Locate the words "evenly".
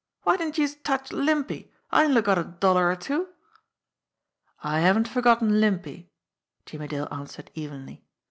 7.53-8.03